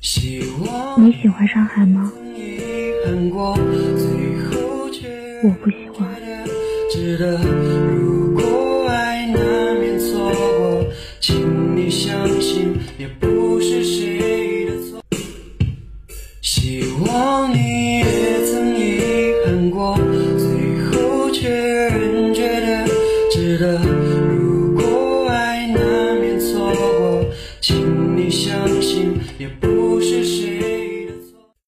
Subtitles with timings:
[0.00, 2.10] 希望你喜欢上海吗？
[2.14, 2.58] 曾遗
[3.04, 5.02] 憾过，最后却
[5.42, 5.48] 觉
[6.24, 6.48] 得
[6.90, 7.38] 值得。
[7.94, 10.86] 如果爱难免错过，
[11.20, 15.02] 请你相信，也不是谁的错。
[16.40, 18.04] 希望你也
[18.46, 19.98] 曾遗憾过，
[20.38, 21.50] 最后却
[21.90, 22.86] 仍觉得
[23.30, 23.78] 值得。
[23.78, 27.26] 如果爱难免错过，
[27.60, 29.79] 请你相信，也不。
[30.02, 30.39] 是。